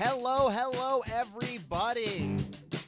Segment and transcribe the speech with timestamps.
[0.00, 2.36] Hello, hello, everybody.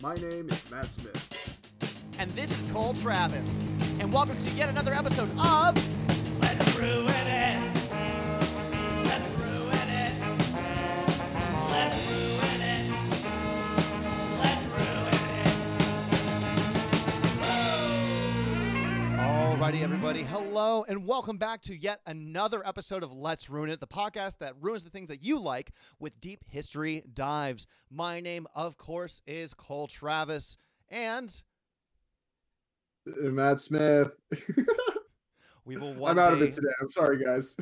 [0.00, 2.14] My name is Matt Smith.
[2.20, 3.66] And this is Cole Travis.
[3.98, 5.74] And welcome to yet another episode of
[6.40, 7.39] Let's Ruin It.
[19.70, 20.22] Alrighty, everybody.
[20.24, 24.54] Hello, and welcome back to yet another episode of Let's Ruin It, the podcast that
[24.60, 25.70] ruins the things that you like
[26.00, 27.68] with deep history dives.
[27.88, 31.40] My name, of course, is Cole Travis, and
[33.06, 34.16] Uh, Matt Smith.
[35.64, 36.72] we will one I'm out of it today.
[36.80, 37.56] I'm sorry, guys.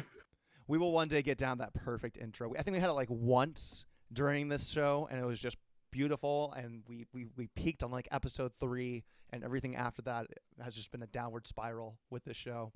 [0.66, 2.54] we will one day get down that perfect intro.
[2.58, 5.58] I think we had it like once during this show, and it was just
[5.90, 6.54] beautiful.
[6.56, 10.26] And we we we peaked on like episode three, and everything after that
[10.62, 12.72] has just been a downward spiral with this show.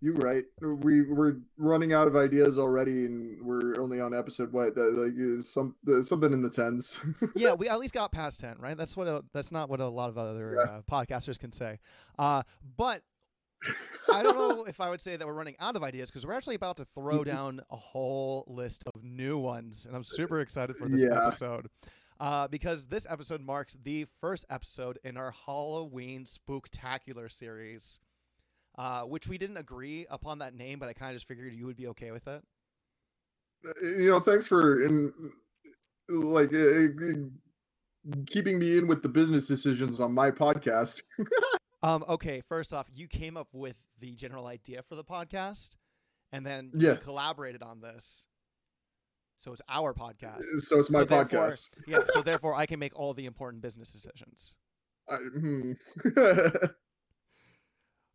[0.00, 0.44] You're right.
[0.60, 5.42] We we're running out of ideas already, and we're only on episode what, like uh,
[5.42, 5.74] some
[6.04, 7.00] something in the tens.
[7.34, 8.76] yeah, we at least got past ten, right?
[8.76, 10.70] That's what a, that's not what a lot of other Yeah.
[10.70, 11.80] uh, podcasters can say.
[12.16, 12.44] Uh,
[12.76, 13.02] but
[14.12, 16.32] I don't know if I would say that we're running out of ideas because we're
[16.34, 20.76] actually about to throw down a whole list of new ones, and I'm super excited
[20.76, 21.16] for this Yeah.
[21.16, 21.68] episode.
[22.20, 28.00] Uh, because this episode marks the first episode in our Halloween Spooktacular series,
[28.76, 31.66] uh, which we didn't agree upon that name, but I kind of just figured you
[31.66, 32.42] would be okay with it.
[33.82, 35.12] you know, thanks for in
[36.08, 36.88] like uh,
[38.26, 41.02] keeping me in with the business decisions on my podcast.
[41.82, 45.76] Um, okay, first off, you came up with the general idea for the podcast,
[46.32, 46.92] and then Yeah.
[46.92, 48.26] you collaborated on this.
[49.36, 50.42] So it's our podcast.
[50.62, 51.68] So it's my So podcast.
[51.86, 54.54] yeah, so therefore I can make all the important business decisions.
[55.08, 55.72] I, hmm.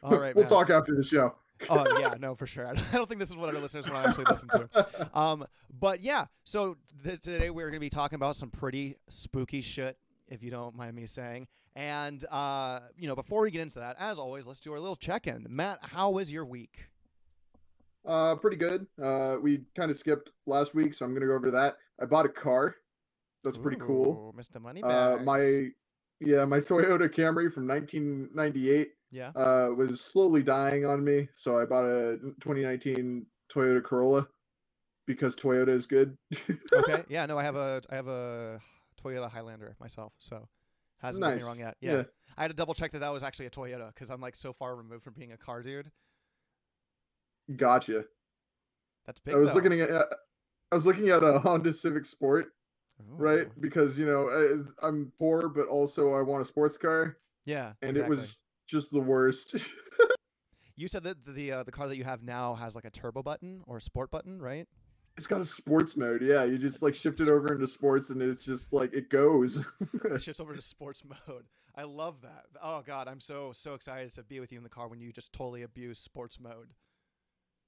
[0.03, 0.50] All right, we'll man.
[0.50, 1.36] talk after the show.
[1.69, 2.67] Oh yeah, no, for sure.
[2.67, 5.09] I don't think this is what our listeners want to actually listen to.
[5.17, 5.45] Um,
[5.80, 6.75] but yeah, so
[7.06, 10.75] th- today we're going to be talking about some pretty spooky shit, if you don't
[10.75, 11.47] mind me saying.
[11.75, 14.95] And uh, you know, before we get into that, as always, let's do our little
[14.95, 15.45] check-in.
[15.50, 16.88] Matt, how was your week?
[18.06, 18.85] Uh, pretty good.
[19.01, 21.78] Uh, we kind of skipped last week, so I'm gonna go over that.
[22.01, 22.75] I bought a car.
[23.44, 24.34] That's pretty cool.
[24.38, 24.61] Mr.
[24.61, 25.69] Money Uh, my
[26.19, 29.31] yeah, my Toyota Camry from 1998 yeah.
[29.35, 34.28] uh was slowly dying on me, so I bought a 2019 Toyota Corolla
[35.05, 36.17] because Toyota is good.
[36.73, 37.03] okay.
[37.09, 37.25] Yeah.
[37.25, 38.59] No, I have a I have a
[39.03, 40.47] Toyota Highlander myself, so
[41.02, 41.75] hasn't done me wrong yet.
[41.81, 42.03] Yeah.
[42.38, 44.53] I had to double check that that was actually a Toyota because I'm like so
[44.53, 45.91] far removed from being a car dude.
[47.56, 48.06] Gotcha.
[49.06, 49.36] That's big.
[49.36, 49.56] I was though.
[49.56, 52.47] looking at I was looking at a Honda Civic Sport,
[53.08, 53.47] right?
[53.59, 57.74] Because you know I- I'm poor, but also I want a sports car, Yeah.
[57.81, 58.16] and exactly.
[58.16, 58.38] it was
[58.68, 59.56] just the worst.
[60.75, 63.22] You said that the uh, the car that you have now has like a turbo
[63.22, 64.68] button or a sport button, right?
[65.18, 66.22] It's got a sports mode.
[66.24, 69.66] Yeah, you just like shift it over into sports, and it's just like it goes.
[70.06, 71.46] It shifts over to sports mode.
[71.75, 72.46] I love that.
[72.62, 75.12] Oh god, I'm so so excited to be with you in the car when you
[75.12, 76.69] just totally abuse sports mode.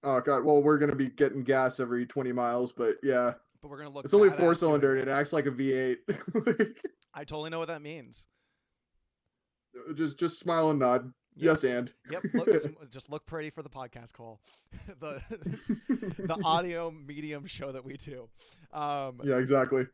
[0.04, 0.44] oh god.
[0.44, 4.06] Well, we're gonna be getting gas every 20 miles, but yeah, But we're gonna look.
[4.06, 5.98] it's only four cylinder, and it acts like a V8.
[6.48, 6.78] Like,
[7.14, 8.26] I totally know what that means.
[9.78, 11.14] Uh, just just smile and nod.
[11.36, 11.92] Yes, and.
[12.10, 12.24] Yep.
[12.34, 14.40] Look, just look pretty for the podcast call.
[15.00, 15.22] the
[15.90, 18.30] the audio medium show that we do.
[18.74, 19.88] Um, yeah, exactly.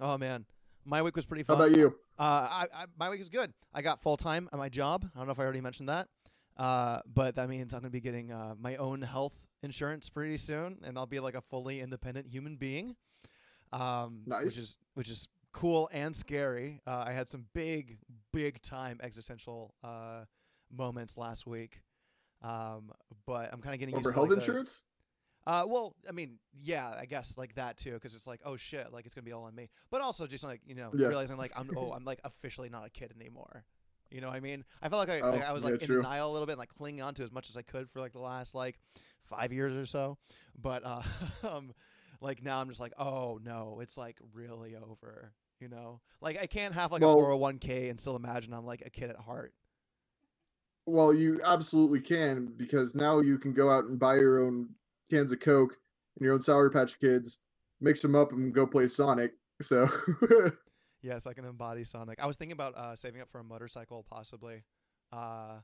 [0.00, 0.44] Oh man,
[0.84, 1.94] my week was pretty How about you?
[2.18, 3.52] Uh, I, I, my week is good.
[3.72, 5.08] I got full time at my job.
[5.14, 6.08] I don't know if I already mentioned that,
[6.56, 10.36] uh, but that means I'm going to be getting uh, my own health insurance pretty
[10.36, 12.96] soon, and I'll be like a fully independent human being.
[13.72, 14.44] Um, Nice.
[14.44, 16.80] Which is which is cool and scary.
[16.86, 17.98] Uh, I had some big,
[18.32, 20.24] big time existential uh,
[20.76, 21.80] moments last week.
[22.42, 22.92] Um,
[23.26, 24.82] but I'm kind of getting Over used to health like, the- insurance?
[25.46, 28.92] uh, well, I mean, yeah, I guess like that too, because it's like, oh shit,
[28.92, 29.68] like it's gonna be all on me.
[29.90, 31.08] But also just like you know, Yeah.
[31.08, 33.64] realizing like I'm oh I'm like officially not a kid anymore.
[34.10, 34.64] You know what I mean?
[34.80, 35.96] I felt like I, Oh, like, I was yeah, like in true.
[35.96, 38.00] denial a little bit, and, like clinging on to as much as I could for
[38.00, 38.78] like the last like
[39.20, 40.16] five years or so.
[40.60, 41.02] But uh,
[41.46, 41.72] um,
[42.22, 45.32] like now I'm just like, oh no, it's like really over.
[45.60, 48.82] You know, like I can't have like Well- a 401k and still imagine I'm like
[48.86, 49.52] a kid at heart.
[50.88, 54.70] Well, you absolutely can because now you can go out and buy your own
[55.10, 55.76] cans of Coke
[56.16, 57.40] and your own Sour Patch Kids,
[57.78, 59.32] mix them up, and go play Sonic.
[59.60, 59.90] So,
[61.02, 62.18] Yes, I can embody Sonic.
[62.22, 64.64] I was thinking about uh, saving up for a motorcycle, possibly,
[65.12, 65.58] uh,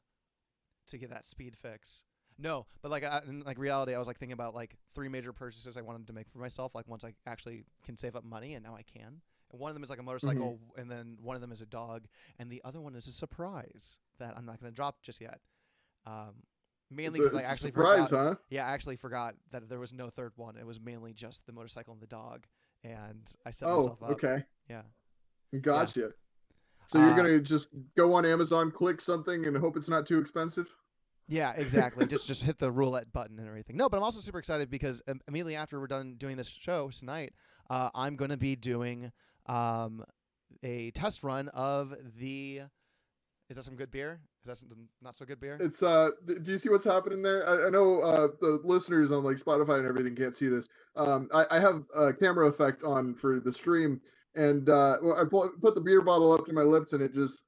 [0.88, 2.04] to get that speed fix.
[2.38, 5.32] No, but like I, in like reality, I was like thinking about like three major
[5.32, 6.74] purchases I wanted to make for myself.
[6.74, 9.22] Like once I actually can save up money, and now I can.
[9.58, 12.06] One of them is like a motorcycle, and then one of them is a dog,
[12.38, 15.40] and the other one is a surprise that I'm not going to drop just yet.
[16.06, 16.34] Um,
[16.90, 18.26] Mainly because I actually surprise, forgot.
[18.26, 18.34] huh?
[18.50, 20.56] Yeah, I actually forgot that there was no third one.
[20.56, 22.44] It was mainly just the motorcycle and the dog,
[22.84, 24.10] and I set Oh, myself up.
[24.10, 24.44] okay.
[24.68, 24.82] Yeah.
[25.60, 26.10] Gotcha.
[26.86, 30.18] So you're Uh, gonna just go on Amazon, click something, and hope it's not too
[30.18, 30.68] expensive.
[31.26, 32.06] Yeah, exactly.
[32.06, 33.76] just just hit the roulette button and everything.
[33.76, 36.90] No, but I'm also super excited because um, immediately after we're done doing this show
[36.90, 37.32] tonight,
[37.70, 39.10] uh, I'm going to be doing
[39.46, 40.04] um,
[40.62, 42.62] a test run of the.
[43.50, 44.20] Is that some good beer?
[44.42, 45.58] Is that some not so good beer?
[45.60, 47.46] It's uh, do you see what's happening there?
[47.48, 50.68] I, I know uh, the listeners on like Spotify and everything can't see this.
[50.96, 54.00] Um, I, I have a camera effect on for the stream,
[54.34, 57.42] and uh, I pu- put the beer bottle up to my lips, and it just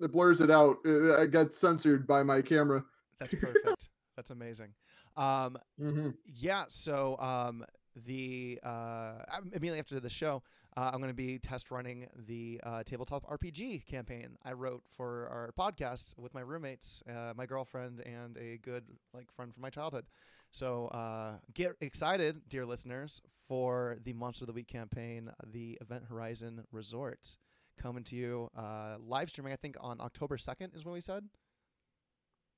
[0.00, 0.76] it blurs it out.
[0.84, 2.84] It, I got censored by my camera.
[3.18, 3.88] That's perfect.
[4.16, 4.74] That's amazing.
[5.16, 6.64] Um, hmm yeah.
[6.68, 7.64] So um,
[8.06, 10.42] the uh, immediately after the show,
[10.76, 15.28] uh, I'm going to be test running the uh, tabletop RPG campaign I wrote for
[15.30, 18.84] our podcast with my roommates, uh, my girlfriend, and a good
[19.14, 20.06] like friend from my childhood.
[20.52, 26.04] So uh, get excited, dear listeners, for the Monster of the Week campaign, the Event
[26.08, 27.36] Horizon Resort,
[27.80, 29.52] coming to you uh, live streaming.
[29.52, 31.24] I think on October second is when we said.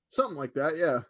[0.08, 1.00] Something like that, yeah.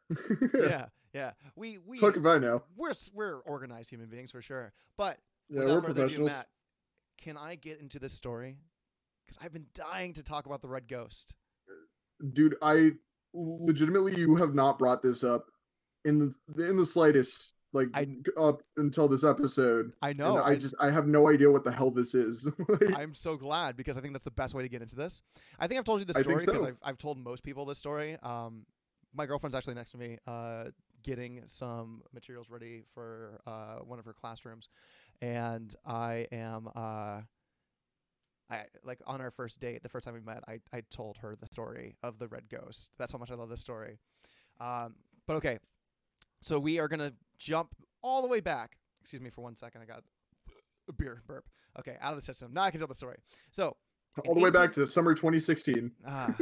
[0.69, 1.33] yeah, yeah.
[1.57, 2.63] We we Fuck if I know.
[2.77, 4.73] we're we're organized human beings for sure.
[4.97, 6.31] But Yeah, we're further ado, professionals.
[6.31, 6.47] Matt,
[7.19, 8.59] can I get into this story?
[9.27, 11.35] Because I've been dying to talk about the Red Ghost.
[12.33, 12.93] Dude, I
[13.35, 15.47] legitimately you have not brought this up
[16.05, 18.07] in the in the slightest, like I-
[18.37, 19.93] up until this episode.
[20.03, 20.37] I know.
[20.37, 22.49] and I, just I have no idea what the hell this is.
[22.69, 25.23] Like, I'm so glad because I think that's the best way to get into this.
[25.59, 26.69] I think I've told you this I think story because so.
[26.69, 28.17] I've I've told most people this story.
[28.23, 28.67] Um,
[29.15, 30.65] my girlfriend's actually next to me, uh,
[31.03, 34.69] getting some materials ready for uh one of her classrooms,
[35.21, 37.21] and I am uh.
[38.51, 41.35] I like on our first date, the first time we met, I, I told her
[41.35, 42.91] the story of the red ghost.
[42.99, 43.99] That's how much I love this story.
[44.61, 44.95] Um,
[45.27, 45.59] but okay,
[46.43, 48.77] so we are gonna jump all the way back.
[49.01, 49.81] Excuse me for one second.
[49.81, 50.03] I got
[50.89, 51.47] a beer burp.
[51.79, 52.53] Okay, out of the system.
[52.53, 53.17] Now I can tell the story.
[53.53, 53.77] So
[54.27, 55.91] all the way back to summer 2016.
[56.07, 56.35] ah,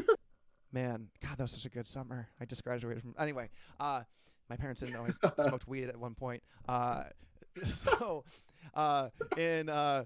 [0.73, 2.29] man, God, that was such a good summer.
[2.41, 3.15] I just graduated from.
[3.19, 4.03] Anyway, uh,
[4.51, 6.43] my parents didn't know I smoked weed at one point.
[6.69, 7.05] Uh,
[7.67, 8.25] so,
[8.75, 10.05] uh, in uh,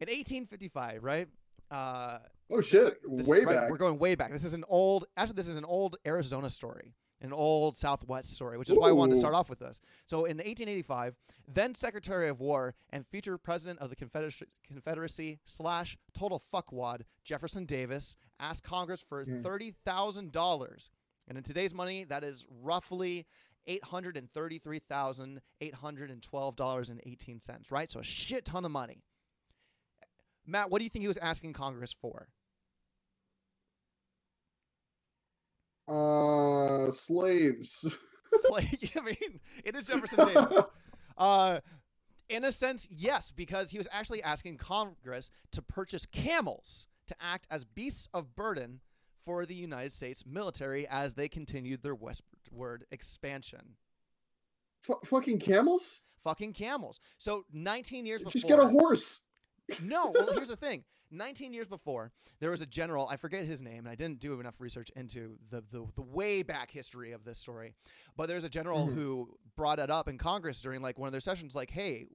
[0.00, 1.28] in 1855, right?
[1.70, 2.18] Uh,
[2.50, 3.70] Oh shit, this- way right, back.
[3.70, 4.32] We're going way back.
[4.32, 5.04] This is an old.
[5.18, 8.92] Actually, this is an old Arizona story, an old Southwest story, which is why I
[8.92, 9.82] wanted to start off with this.
[10.06, 11.14] So, in 1885,
[11.46, 17.66] then Secretary of War and future President of the Confederacy, Confederacy slash total fuckwad Jefferson
[17.66, 19.42] Davis asked Congress for Hmm.
[19.42, 20.88] thirty thousand dollars,
[21.28, 23.26] and in today's money, that is roughly.
[23.68, 27.70] Eight hundred and thirty-three thousand eight hundred and twelve dollars and eighteen cents.
[27.70, 29.02] Right, so a shit ton of money.
[30.46, 32.28] Matt, what do you think he was asking Congress for?
[35.86, 37.94] Uh, slaves.
[38.56, 40.68] I mean, it is Jefferson Davis.
[41.16, 41.58] Uh,
[42.28, 47.48] in a sense, yes, because he was actually asking Congress to purchase camels to act
[47.50, 48.78] as beasts of burden
[49.28, 53.74] for the United States military as they continued their westward expansion.
[54.88, 56.00] F- fucking camels.
[56.24, 56.98] Fucking camels.
[57.18, 58.32] So 19 years before.
[58.32, 59.20] Just get a horse.
[59.82, 60.82] No, well, here's the thing.
[61.10, 62.10] 19 years before,
[62.40, 65.36] there was a general, I forget his name, and I didn't do enough research into
[65.50, 67.74] the, the, the way back history of this story.
[68.16, 68.94] But there's a general Mhm.
[68.94, 72.06] who brought it up in Congress during like one of their sessions, like, hey,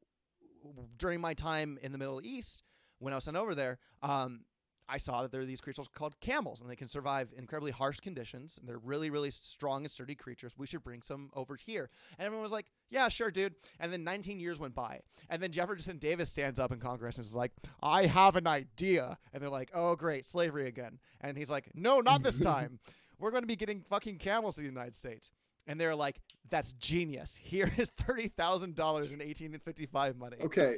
[0.97, 2.63] during my time in the Middle East,
[2.97, 4.45] when I was sent over there, um,
[4.93, 7.99] I saw that there are these creatures called camels, and they can survive incredibly harsh
[7.99, 8.59] conditions.
[8.59, 10.53] And they're really, really strong and sturdy creatures.
[10.55, 11.89] We should bring some over here.
[12.19, 15.51] And everyone was like, "Yeah, sure, dude." And then 19 years went by, and then
[15.51, 19.49] Jefferson Davis stands up in Congress and is like, "I have an idea." And they're
[19.49, 22.79] like, "Oh, great, slavery again." And he's like, "No, not this time.
[23.17, 25.31] We're going to be getting fucking camels to the United States."
[25.65, 26.21] And they're like,
[26.51, 27.35] "That's genius.
[27.35, 30.77] Here is thirty thousand dollars in 1855 money." Okay.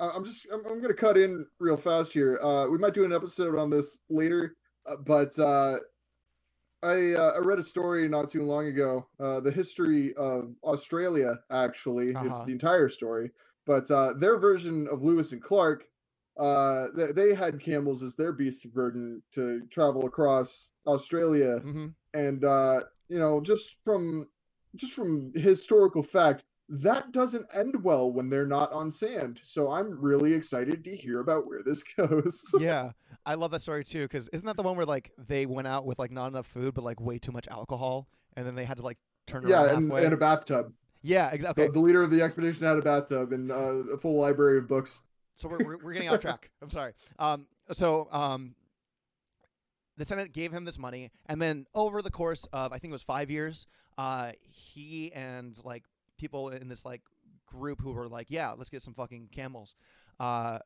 [0.00, 2.38] Uh, I'm just I'm, I'm gonna cut in real fast here.
[2.42, 4.54] Uh, we might do an episode on this later,
[4.86, 5.78] uh, but uh,
[6.82, 9.06] I uh, I read a story not too long ago.
[9.18, 12.26] Uh, the history of Australia actually Uh-huh.
[12.26, 13.30] is the entire story,
[13.66, 15.84] but uh, their version of Lewis and Clark,
[16.38, 21.86] uh, they, they had camels as their beast of burden to travel across Australia Mm-hmm.
[22.14, 24.26] and uh you know just from
[24.76, 29.98] just from historical fact that doesn't end well when they're not on sand so i'm
[30.00, 32.92] really excited to hear about where this goes yeah,
[33.26, 34.04] I love that story too.
[34.04, 36.72] Because isn't that the one where like they went out with like not enough food,
[36.72, 38.96] but like way too much alcohol, and then they had to like
[39.26, 40.04] turn yeah around and, halfway?
[40.04, 40.72] and a bathtub
[41.02, 41.66] yeah, exactly.
[41.66, 44.66] the, the leader of the expedition had a bathtub and uh, a full library of
[44.66, 45.02] books
[45.38, 46.50] so we're, we're, we're getting off track.
[46.62, 46.94] I'm sorry.
[47.18, 48.56] Um, so um,
[49.96, 52.92] the Senate gave him this money, and then over the course of I think it
[52.92, 55.84] was five years, uh, he and like
[56.18, 57.02] people in this like
[57.46, 59.74] group who were like, yeah, let's get some fucking camels.
[60.20, 60.58] Uh,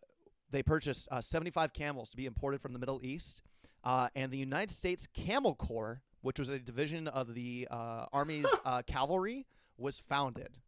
[0.51, 3.43] they purchased uh, 75 camels to be imported from the Middle East,
[3.85, 8.47] uh, and the United States Camel Corps, which was a division of the uh, Army's
[8.65, 9.47] uh, cavalry,
[9.79, 10.59] was founded.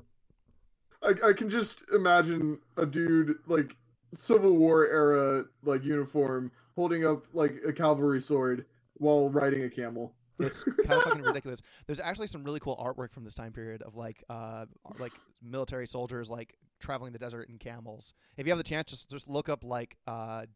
[1.02, 3.76] I, I can just imagine a dude like
[4.14, 8.64] Civil War era like uniform holding up like a cavalry sword
[8.94, 10.14] while riding a camel.
[10.38, 11.62] It's kind of fucking ridiculous.
[11.86, 14.66] There's actually some really cool artwork from this time period of like uh
[14.98, 15.12] like
[15.42, 18.14] military soldiers like traveling the desert in camels.
[18.36, 20.46] If you have the chance, just just look up like uh,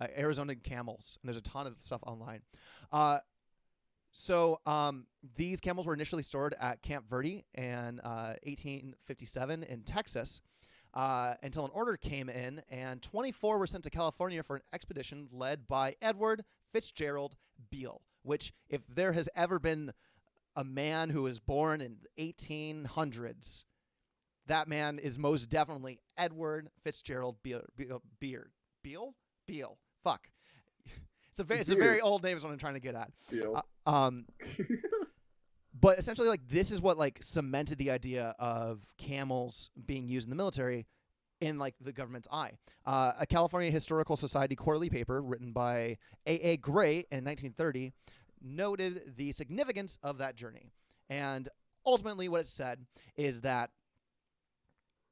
[0.00, 2.40] uh Arizona camels, and there's a ton of stuff online.
[2.92, 3.18] Uh,
[4.12, 10.40] so um, these camels were initially stored at Camp Verde in uh, 1857 in Texas.
[10.92, 15.28] Uh, until an order came in, and 24 were sent to California for an expedition
[15.30, 17.36] led by Edward Fitzgerald
[17.70, 18.02] Beale.
[18.22, 19.92] Which, if there has ever been
[20.56, 23.64] a man who was born in 1800s,
[24.46, 27.36] that man is most definitely Edward Fitzgerald.
[27.42, 27.62] Beale,
[28.18, 28.50] Beard.
[28.82, 29.14] Beale?
[29.46, 29.78] Beale.
[30.02, 30.28] Fuck.
[31.30, 33.12] It's a very, it's a very old name is what I'm trying to get at.
[33.30, 33.62] Beale.
[33.86, 34.26] Uh, um,
[35.80, 40.30] but essentially, like this is what like cemented the idea of camels being used in
[40.30, 40.88] the military
[41.40, 42.52] in like the government's eye.
[42.86, 46.34] Uh, a California Historical Society quarterly paper written by A.
[46.52, 46.56] A.
[46.56, 47.92] Gray in 1930
[48.42, 50.70] noted the significance of that journey,
[51.08, 51.48] and
[51.84, 53.70] ultimately, what it said is that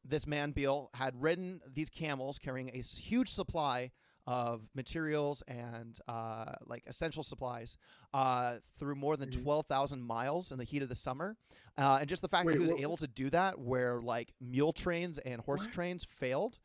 [0.05, 3.91] this man Beale had ridden these camels carrying a huge supply
[4.29, 7.79] of materials and uh, like essential supplies
[8.13, 9.43] uh, through more than Mhm.
[9.43, 11.35] 12,000 miles in the heat of the summer.
[11.79, 14.35] Uh, and just the fact that he was what- able to do that where like
[14.39, 15.73] mule trains and horse What?
[15.73, 16.59] trains failed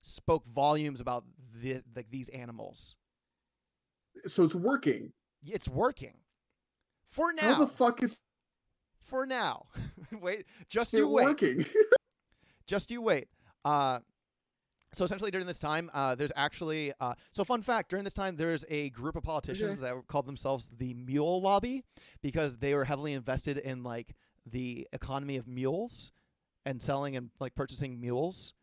[0.00, 1.24] spoke volumes about
[1.54, 2.96] the, like these animals.
[4.26, 5.12] so it's working.
[5.42, 6.14] It's working.
[7.04, 7.54] For now.
[7.54, 8.18] How the fuck is
[9.04, 9.66] for now.
[10.22, 11.24] wait, just you wait.
[11.26, 11.66] working?
[12.66, 13.28] just you wait.
[13.64, 13.98] Uh,
[14.92, 17.90] so essentially, during this time, uh, there's actually uh, so fun fact.
[17.90, 19.82] During this time, there's a group of politicians Okay.
[19.82, 21.84] that called themselves the Mule Lobby
[22.22, 24.14] because they were heavily invested in like
[24.46, 26.12] the economy of mules
[26.66, 28.54] and selling and like purchasing mules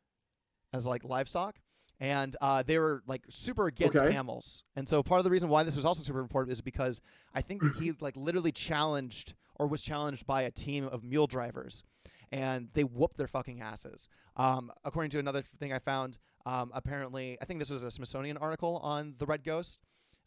[0.73, 1.55] as like livestock.
[1.99, 4.11] And uh, they were like super against Okay.
[4.11, 7.01] camels, and so part of the reason why this was also super important is because
[7.33, 11.83] I think he like literally challenged or was challenged by a team of mule drivers,
[12.31, 14.09] and they whooped their fucking asses.
[14.35, 18.37] Um, according to another thing I found, um, apparently, I think this was a Smithsonian
[18.37, 19.79] article on the Red Ghost.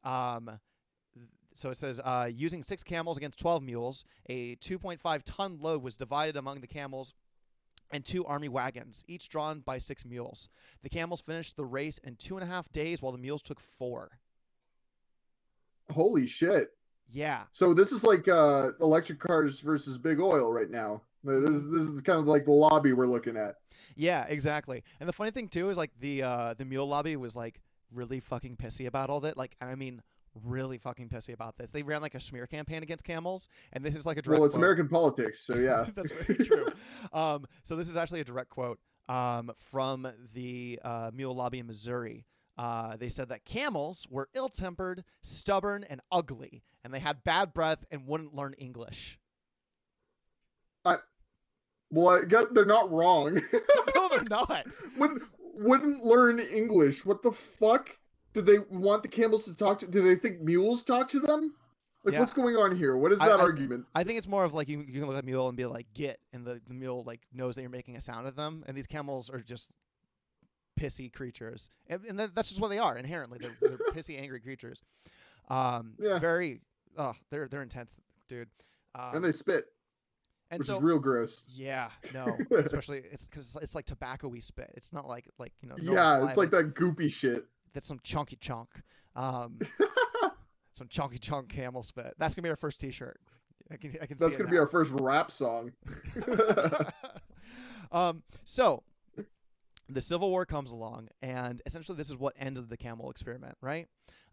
[0.05, 0.59] Um,
[1.55, 5.97] so it says, uh, using six camels against 12 mules, a 2.5 ton load was
[5.97, 7.15] divided among the camels
[7.91, 10.49] and two army wagons, each drawn by six mules.
[10.83, 13.61] The camels finished the race in two and a half days, while the mules took
[13.61, 14.19] four.
[15.93, 16.71] Holy shit!
[17.13, 21.03] Yeah, So this is like uh, electric cars versus big oil right now.
[21.23, 23.57] This is, this is kind of like the lobby we're looking at.
[23.97, 24.83] yeah, exactly.
[25.01, 27.61] And the funny thing too is like the uh, the mule lobby was like
[27.93, 29.37] really fucking pissy about all that.
[29.37, 30.03] Like, I mean,
[30.45, 31.71] really fucking pissy about this.
[31.71, 34.41] They ran like a smear campaign against camels, and this is like a direct.
[34.41, 34.61] Well, it's quote.
[34.61, 35.87] American politics, so yeah.
[35.95, 36.67] That's very true.
[37.13, 41.67] Um, so this is actually a direct quote um, from the uh, mule lobby in
[41.67, 42.27] Missouri.
[42.57, 47.85] Uh, they said that camels were ill-tempered, stubborn, and ugly, and they had bad breath
[47.91, 49.19] and wouldn't learn English.
[51.91, 53.35] Well, I guess they're not wrong.
[53.95, 54.67] no, they're not.
[54.99, 55.23] Wouldn't
[55.55, 57.05] wouldn't learn English.
[57.05, 57.91] What the fuck?
[58.33, 59.87] Did they want the camels to talk to?
[59.87, 61.55] Do they think mules talk to them?
[62.05, 62.21] Like, Yeah.
[62.21, 62.97] what's going on here?
[62.97, 63.85] What is that I- argument?
[63.95, 65.67] I think it's more of like you, you can look at a mule and be
[65.67, 68.65] like "get," and the, the mule like knows that you're making a sound at them,
[68.67, 69.73] and these camels are just
[70.79, 73.39] pissy creatures, and, and that, that's just what they are inherently.
[73.39, 74.83] They're, they're pissy, angry creatures.
[75.51, 76.19] Um, Yeah.
[76.19, 76.61] very.
[76.97, 78.49] Oh, they're they're intense, dude.
[78.95, 79.67] Um, and they spit,
[80.51, 81.45] and which so is real gross.
[81.49, 84.71] yeah, no, especially it's because it's like tobacco-y spit.
[84.77, 85.77] It's not like like you know.
[85.81, 87.47] Yeah, it's like that goopy shit.
[87.73, 88.69] That's some chunky chunk.
[89.15, 89.59] Um,
[90.73, 92.15] some chunky chunk camel spit.
[92.19, 93.21] That's gonna be our first T-shirt.
[93.71, 94.17] I can I can.
[94.17, 94.51] That's gonna now.
[94.51, 95.73] be our first rap song.
[97.93, 98.83] um, so
[99.89, 103.87] the Civil War comes along, and essentially this is what ended the camel experiment, right?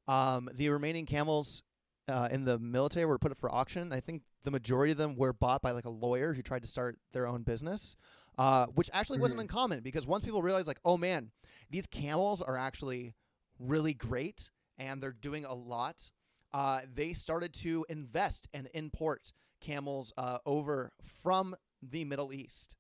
[0.07, 1.63] Um, the remaining camels
[2.07, 3.91] uh, in the military were put up for auction.
[3.91, 6.67] I think the majority of them were bought by like a lawyer who tried to
[6.67, 7.95] start their own business,
[8.37, 9.43] uh, which actually wasn't Mhm.
[9.43, 11.31] uncommon because once people realized, like, oh man,
[11.69, 13.15] these camels are actually
[13.59, 16.11] really great and they're doing a lot,
[16.53, 22.75] uh, they started to invest and import camels uh, over from the Middle East.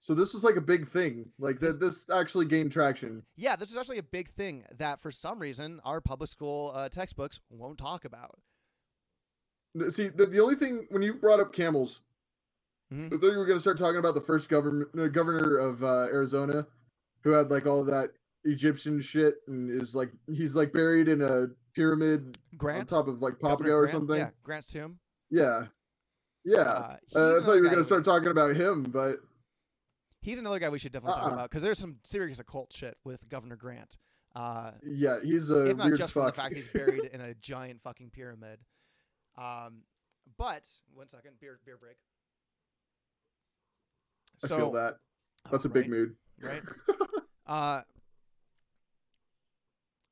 [0.00, 1.32] so this was like a big thing.
[1.38, 1.58] Like.
[1.60, 3.24] This actually gained traction.
[3.36, 6.88] Yeah, this is actually a big thing that for some reason our public school uh,
[6.88, 8.38] textbooks won't talk about.
[9.90, 12.00] See, the, the only thing when you brought up camels,
[12.92, 13.06] Mhm.
[13.06, 15.84] I thought you were going to start talking about the first government uh, governor of
[15.84, 16.66] uh, Arizona,
[17.22, 18.12] who had like all of that
[18.44, 23.20] Egyptian shit and is like he's like buried in a pyramid Grant, on top of
[23.20, 24.16] like Governor Papua or something.
[24.16, 24.98] Yeah, Grant's tomb.
[25.30, 25.66] Yeah.
[26.46, 26.60] Yeah.
[26.60, 29.16] Uh, Uh, I thought you were going to start talking about him, but
[30.22, 31.34] He's another guy we should definitely talk Uh-uh.
[31.34, 33.96] about because there's some serious occult shit with Governor Grant.
[34.34, 37.82] Uh, yeah, he's a if not just from the fact he's buried in a giant
[37.82, 38.58] fucking pyramid.
[39.40, 39.82] Um,
[40.36, 41.96] but one second, beer beer break.
[44.44, 44.96] I feel that.
[45.46, 46.16] oh, That's a big right, mood.
[46.40, 46.62] right?
[47.46, 47.80] Uh,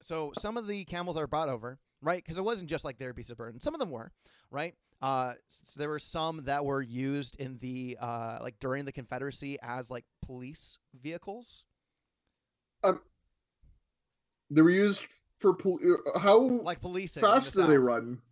[0.01, 2.23] so some of the camels are brought over, right?
[2.25, 3.61] Because it wasn't just like their beasts of burden.
[3.61, 4.11] Some of them were,
[4.51, 4.75] right?
[5.03, 9.59] Uh, s- there were some that were used in the uh, like during the Confederacy
[9.63, 11.65] as like police vehicles.
[12.83, 13.01] Um,
[14.51, 15.05] They were used
[15.39, 15.79] for pol-
[16.15, 17.21] uh, how like policing.
[17.21, 18.23] fast do they run?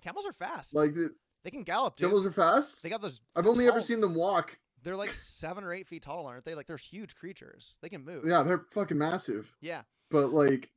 [0.00, 0.74] Camels are fast.
[0.74, 1.10] Like the,
[1.44, 2.08] they can gallop, dude.
[2.08, 2.82] camels are fast.
[2.82, 3.20] they got those.
[3.36, 4.58] I've only ever seen them walk.
[4.82, 6.54] They're like seven or eight feet tall, aren't they?
[6.54, 7.76] Like they're huge creatures.
[7.82, 8.24] They can move.
[8.26, 9.54] Yeah, they're fucking massive.
[9.60, 9.82] Yeah.
[10.10, 10.70] But like,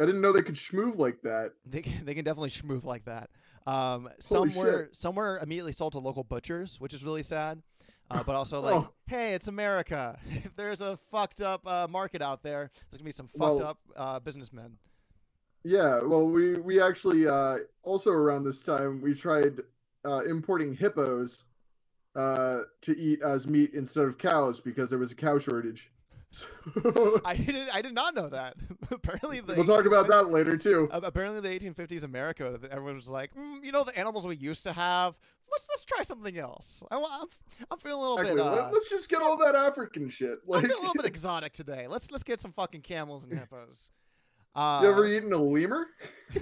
[0.00, 1.52] I didn't know they could schmoove like that.
[1.66, 3.30] They can, they can definitely schmooth like that.
[3.66, 4.94] Um, some Holy were shit.
[4.96, 7.62] some were immediately sold to local butchers, which is really sad.
[8.10, 8.88] Uh, but also like, Oh.
[9.08, 10.18] hey, it's America.
[10.30, 13.62] If there's a fucked up uh, market out there, there's gonna be some fucked Well-
[13.66, 14.78] up uh, businessmen.
[15.64, 19.60] Yeah, well, we we actually uh, also around this time we tried
[20.04, 21.44] uh, importing hippos
[22.14, 25.90] uh, to eat as meat instead of cows because there was a cow shortage.
[26.30, 26.46] So,
[27.24, 27.74] I didn't.
[27.74, 28.54] I did not know that.
[28.90, 30.86] apparently, the we'll talk about that later too.
[30.92, 34.62] Apparently, the 1850s America, that everyone was like, mm, you know, the animals we used
[34.64, 35.18] to have.
[35.50, 36.84] Let's let's try something else.
[36.90, 37.28] I, wa- I'm
[37.70, 38.44] I'm feeling a little Actually, bit.
[38.44, 40.40] Uh, let, us just get all that African shit.
[40.52, 41.86] I'm feeling a little bit exotic today.
[41.88, 43.88] Let's let's get some fucking camels and hippos.
[44.58, 45.86] Uh, you ever eaten a lemur?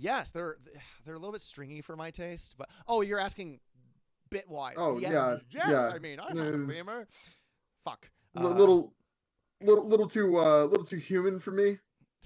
[0.00, 0.58] Yes, they're
[1.04, 3.58] they're a little bit stringy for my taste, but oh, you're asking
[4.30, 4.74] bit wise.
[4.76, 5.64] Oh, yeah, yeah, yes.
[5.68, 5.88] yeah.
[5.92, 6.68] I mean, I've had a Mm.
[6.68, 7.08] lemur.
[7.84, 8.08] Fuck.
[8.36, 8.94] A Uh, little,
[9.60, 11.78] little, little too, uh, little too human for me.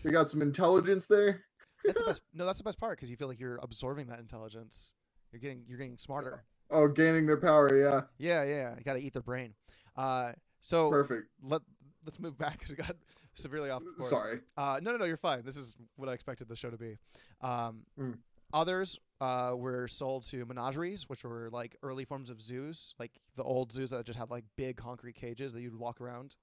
[0.05, 1.45] They got some intelligence there.
[1.85, 2.21] That's the best.
[2.35, 4.93] No, that's the best part because you feel like you're absorbing that intelligence.
[5.31, 6.45] You're getting you're getting smarter.
[6.69, 7.75] Oh, gaining their power.
[7.75, 8.75] Yeah, Yeah, yeah.
[8.77, 9.55] You got to eat their brain.
[9.97, 11.29] Uh, so perfect.
[11.43, 11.63] let
[12.05, 12.97] let's move back because we got
[13.35, 14.11] severely off course.
[14.11, 14.41] Sorry.
[14.57, 15.05] Uh, no, no, no.
[15.05, 15.43] You're fine.
[15.45, 16.97] This is what I expected the show to be.
[17.41, 18.19] Um, Mm.
[18.55, 23.43] Others uh, were sold to menageries, which were like early forms of zoos, like the
[23.43, 26.37] old zoos that just had like big concrete cages that you'd walk around.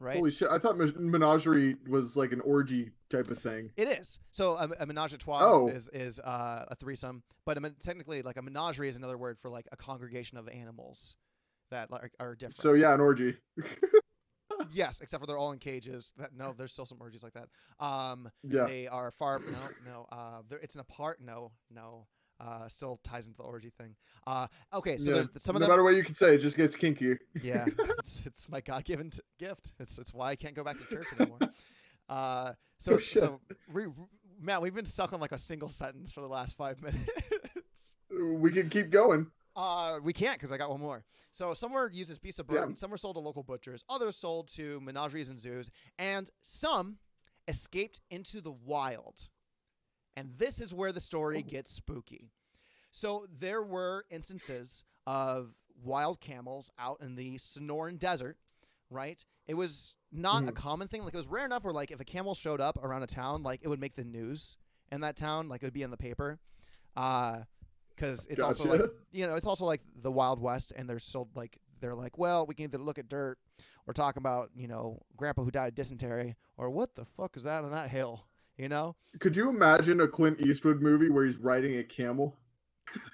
[0.00, 0.16] Right.
[0.16, 0.48] Holy shit!
[0.50, 3.70] I thought menagerie was like an orgy type of thing.
[3.76, 4.18] It is.
[4.30, 5.68] So a, a menage a trois Oh.
[5.68, 9.48] is is uh, a threesome, but a, technically, like a menagerie is another word for
[9.48, 11.14] like a congregation of animals
[11.70, 12.56] that like are different.
[12.56, 13.36] So yeah, an orgy.
[14.72, 16.12] yes, except for they're all in cages.
[16.18, 17.48] That no, there's still some orgies like that.
[17.84, 18.66] Um, Yeah.
[18.66, 19.58] they are far no
[19.90, 20.06] no.
[20.10, 22.06] Uh, it's an apart no no.
[22.40, 23.94] Uh, still ties into the orgy thing.
[24.26, 25.22] Uh, okay, so yeah.
[25.36, 25.70] some no of them.
[25.70, 27.18] matter what you can say, it just gets kinkier.
[27.40, 27.64] yeah,
[28.00, 29.72] it's it's my God given t- gift.
[29.78, 31.38] It's it's why I can't go back to church anymore.
[32.08, 33.40] Uh, so Oh, so
[33.72, 33.84] we,
[34.40, 37.06] Matt, we've been stuck on like a single sentence for the last five minutes.
[38.10, 39.28] We can keep going.
[39.54, 41.04] Uh, we can't because I got one more.
[41.32, 42.66] So some were used as beasts of Yeah.
[42.74, 46.98] some were sold to local butchers, others sold to menageries and zoos, and some
[47.48, 49.28] escaped into the wild.
[50.16, 51.50] And this is where the story Oh.
[51.50, 52.30] gets spooky.
[52.90, 58.38] So there were instances of wild camels out in the Sonoran Desert,
[58.90, 59.24] right?
[59.46, 60.56] It was not a Mhm.
[60.56, 61.02] common thing.
[61.02, 63.42] Like it was rare enough where like if a camel showed up around a town,
[63.42, 64.56] like it would make the news
[64.90, 66.38] in that town, like it would be in the paper.
[66.94, 67.44] Uh
[67.94, 71.28] because it's also like you know, it's also like the Wild West, and they're still
[71.34, 73.38] like they're like, well, we can either look at dirt
[73.86, 77.44] or talk about you know Grandpa who died of dysentery, or what the fuck is
[77.44, 78.24] that on that hill?
[78.58, 82.36] You know, Could you imagine a Clint Eastwood movie where he's riding a camel?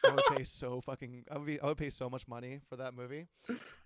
[0.05, 2.77] I would pay so fucking, I would, be, I would pay so much money for
[2.77, 3.27] that movie.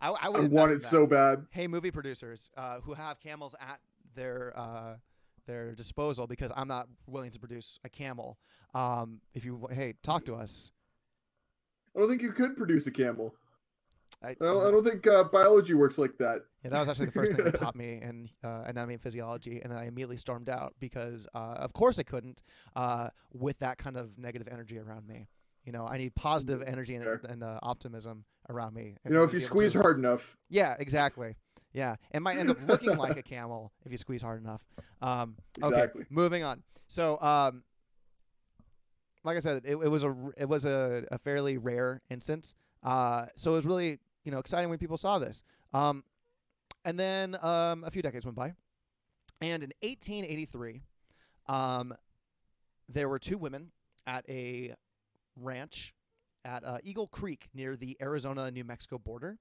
[0.00, 1.46] I, I would I want it so bad.
[1.50, 3.80] Hey, movie producers uh, who have camels at
[4.14, 4.94] their uh,
[5.46, 8.38] their disposal, because I'm not willing to produce a camel.
[8.74, 10.70] Um, if you hey, talk to us.
[11.94, 13.34] I don't think you could produce a camel.
[14.22, 16.42] I, I don't, I don't think uh, biology works like that.
[16.62, 19.60] Yeah, that was actually the first thing they taught me in uh, anatomy and physiology,
[19.62, 22.42] and then I immediately stormed out because, uh, of course, I couldn't
[22.76, 25.28] uh, with that kind of negative energy around me.
[25.64, 28.96] You know, I need positive energy and, and uh, optimism around me.
[29.04, 30.36] You know, if you gonna be able squeeze to- hard enough.
[30.48, 31.36] Yeah, exactly.
[31.72, 34.62] Yeah, it might end up looking like a camel if you squeeze hard enough.
[35.00, 36.02] Um, Exactly.
[36.02, 36.62] Okay, moving on.
[36.86, 37.64] So, um,
[39.24, 42.54] like I said, it, it was a it was a, a fairly rare instance.
[42.82, 45.42] Uh, so it was really you know exciting when people saw this.
[45.72, 46.04] Um,
[46.84, 48.54] and then um, a few decades went by,
[49.40, 50.82] and in 1883,
[51.46, 51.94] um,
[52.88, 53.70] there were two women
[54.06, 54.74] at a
[55.36, 55.94] ranch
[56.44, 59.38] at uh, Eagle Creek near the Arizona New Mexico border.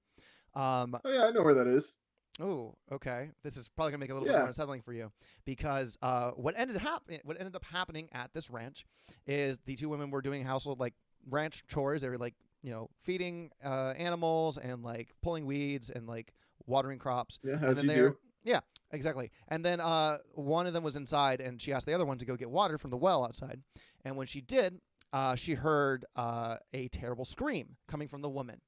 [0.54, 1.96] Um, Oh yeah, I know where that is.
[2.40, 3.30] Oh, okay.
[3.42, 4.40] This is probably gonna make it a little bit Yeah.
[4.40, 5.12] more unsettling for you
[5.44, 8.86] because uh, what ended happening, what ended up happening at this ranch,
[9.26, 10.94] is the two women were doing household like
[11.28, 12.02] ranch chores.
[12.02, 16.32] They were like you know feeding uh, animals and like pulling weeds and like
[16.66, 17.38] watering crops.
[17.42, 18.16] Yeah, and as then you do.
[18.44, 19.30] Yeah, exactly.
[19.48, 22.24] And then uh, one of them was inside, and she asked the other one to
[22.24, 23.60] go get water from the well outside.
[24.04, 24.80] And when she did,
[25.12, 28.60] uh, she heard uh, a terrible scream coming from the woman.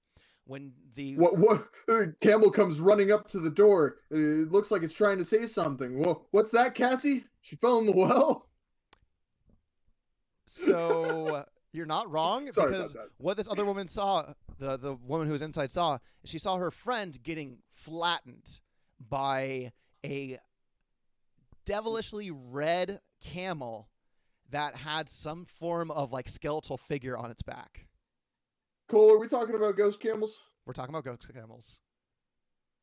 [0.47, 1.39] When the What?
[1.39, 1.69] What?
[1.89, 3.97] uh, Camel comes running up to the door.
[4.11, 5.99] It looks like it's trying to say something.
[5.99, 7.25] Well, what's that, Cassie?
[7.41, 8.49] She fell in the well.
[10.47, 15.33] So you're not wrong Sorry because what this other woman saw, the the woman who
[15.33, 18.61] was inside saw, she saw her friend getting flattened
[19.09, 19.73] by
[20.05, 20.39] a
[21.65, 23.89] devilishly red camel
[24.51, 27.87] that had some form of like skeletal figure on its back.
[28.88, 30.42] Cole, are we talking about ghost camels?
[30.66, 31.79] We're talking about ghost camels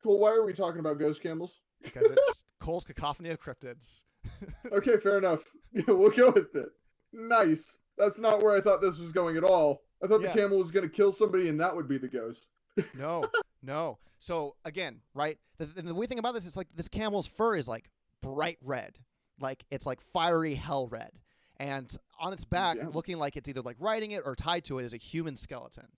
[0.02, 1.60] Cole, why are we talking about ghost camels?
[1.82, 4.04] because it's Cole's cacophony of cryptids.
[4.72, 5.44] Okay, fair enough.
[5.72, 6.68] Yeah, we'll go with it.
[7.12, 7.78] Nice.
[7.98, 9.82] That's not where I thought this was going at all.
[10.02, 10.32] I thought Yeah.
[10.32, 12.46] the camel was going to kill somebody and that would be the ghost.
[12.94, 13.24] No,
[13.62, 13.98] no.
[14.18, 15.38] So again, right?
[15.58, 17.90] The, the, the weird thing about this is like this camel's fur is like
[18.22, 18.98] bright red,
[19.40, 21.10] like it's like fiery hell red,
[21.58, 22.88] and on its back, Yeah.
[22.88, 25.88] looking like it's either like riding it or tied to it, is a human skeleton.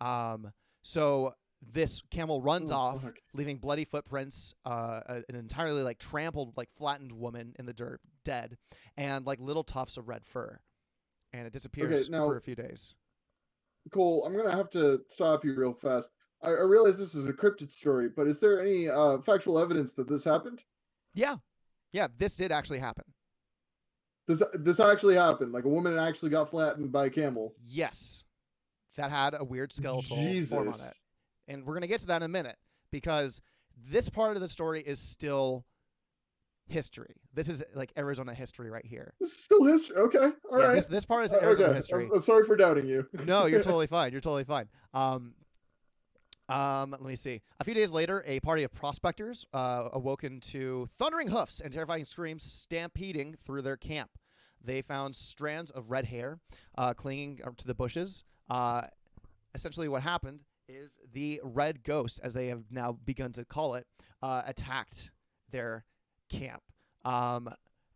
[0.00, 3.18] Um, so this camel runs Oh, off, fuck.
[3.32, 8.58] leaving bloody footprints, uh, an entirely like trampled, like flattened woman in the dirt, dead,
[8.96, 10.60] and like little tufts of red fur,
[11.32, 12.94] and it disappears now- for a few days.
[13.90, 16.08] Cole, I'm going to have to stop you real fast.
[16.42, 19.92] I, I realize this is a cryptid story, but is there any uh, factual evidence
[19.94, 20.64] that this happened?
[21.14, 21.36] Yeah,
[21.92, 23.04] yeah, this did actually happen.
[24.26, 25.52] This this actually happened.
[25.52, 27.54] Like a woman actually got flattened by a camel.
[27.62, 28.24] Yes.
[28.96, 30.50] That had a weird skeletal Jesus.
[30.50, 30.98] form on it.
[31.48, 32.56] And we're going to get to that in a minute
[32.90, 33.40] because
[33.90, 35.64] this part of the story is still
[36.66, 37.16] history.
[37.34, 39.12] This is like Arizona history right here.
[39.20, 39.96] This is still history.
[39.96, 40.68] Okay, all right.
[40.68, 42.04] yeah, this, this part is Uh, Arizona okay, history.
[42.06, 43.06] I'm, I'm sorry for doubting you.
[43.24, 44.12] no, you're totally fine.
[44.12, 44.68] You're totally fine.
[44.94, 45.34] Um,
[46.48, 47.40] um, let me see.
[47.60, 52.04] A few days later, a party of prospectors uh, awoken to thundering hoofs and terrifying
[52.04, 54.10] screams stampeding through their camp.
[54.62, 56.38] They found strands of red hair
[56.76, 58.24] uh, clinging to the bushes.
[58.48, 58.82] Uh,
[59.54, 63.86] essentially, what happened is the red ghost, as they have now begun to call it,
[64.22, 65.10] uh, attacked
[65.50, 65.84] their
[66.30, 66.62] camp.
[67.04, 67.50] Um,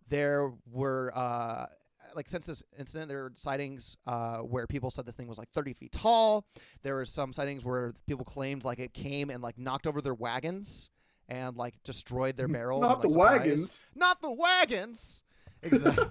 [0.08, 1.66] there were uh,
[2.14, 5.50] like since this incident, there were sightings uh, where people said this thing was like
[5.50, 6.44] 30 feet tall.
[6.82, 10.14] There were some sightings where people claimed like it came and like knocked over their
[10.14, 10.90] wagons
[11.28, 12.82] and like destroyed their barrels.
[12.82, 13.40] Not and, the supplies.
[13.40, 13.87] wagons.
[13.94, 15.22] Not the wagons.
[15.61, 16.06] Exactly.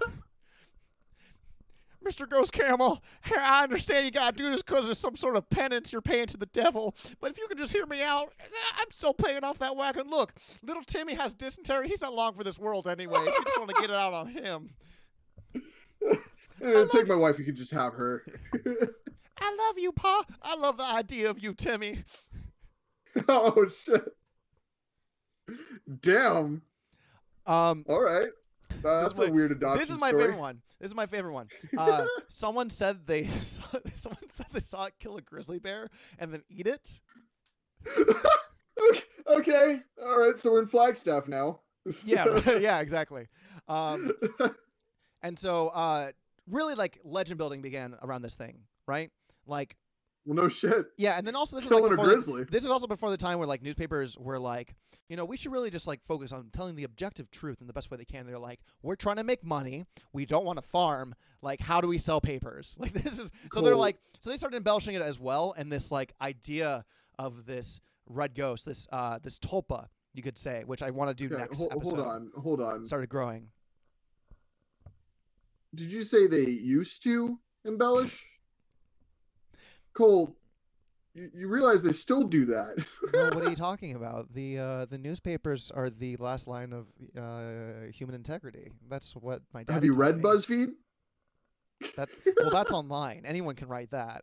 [2.04, 2.28] Mr.
[2.28, 3.02] Ghost Camel,
[3.36, 6.36] I understand you gotta do this because there's some sort of penance you're paying to
[6.36, 6.94] the devil.
[7.20, 8.44] But if you can just hear me out, eh,
[8.78, 10.08] I'm still paying off that wagon.
[10.08, 11.88] Look, little Timmy has dysentery.
[11.88, 13.20] He's not long for this world anyway.
[13.20, 14.70] If you just want to get it out on him.
[16.90, 17.38] Take my wife.
[17.38, 18.24] You can just have her.
[19.40, 20.24] I love you, Pa.
[20.42, 21.98] I love the idea of you, Timmy.
[23.28, 24.04] oh shit.
[26.00, 26.62] Damn.
[27.46, 28.28] Um, All right.
[28.28, 30.24] Uh, This that's is a weird adoption this is my story.
[30.24, 30.60] favorite one.
[30.80, 31.48] This is my favorite one.
[31.78, 33.62] Uh, someone said they saw,
[33.94, 37.00] someone said they saw it kill a grizzly bear and then eat it.
[37.96, 39.80] okay, okay.
[40.02, 40.38] All right.
[40.38, 41.60] So we're in Flagstaff now.
[42.04, 43.28] Yeah, yeah, exactly.
[43.68, 44.12] Um,
[45.22, 46.08] and so, uh,
[46.48, 49.10] really, like legend building began around this thing, right?
[49.46, 49.76] Like,
[50.24, 50.86] well, no shit.
[50.96, 52.44] yeah, and then also this is like a the- grizzly.
[52.44, 54.74] this is also before the time where like newspapers were like,
[55.08, 57.72] you know, we should really just like focus on telling the objective truth in the
[57.72, 58.26] best way they can.
[58.26, 59.86] They're like, we're trying to make money.
[60.12, 61.14] We don't want to farm.
[61.40, 62.76] Like, how do we sell papers?
[62.80, 65.90] Like, this is so they're like, so they started embellishing it as well, and this
[65.90, 66.84] like idea
[67.18, 71.28] of this red ghost, this uh, this tulpa, you could say, which I want to
[71.28, 71.96] do Okay, next hol- episode.
[71.96, 72.30] hold on.
[72.36, 72.84] Hold on.
[72.84, 73.48] Started growing.
[75.74, 78.24] Did you say they used to embellish?
[79.92, 80.36] Cole,
[81.14, 82.84] you, you realize they still do that.
[83.12, 84.32] well, what are you talking about?
[84.32, 88.70] The uh, the newspapers are the last line of uh, human integrity.
[88.88, 89.74] That's what my dad.
[89.74, 90.70] Have you read BuzzFeed?
[91.96, 92.08] That,
[92.40, 93.22] well, that's online.
[93.24, 94.22] Anyone can write that.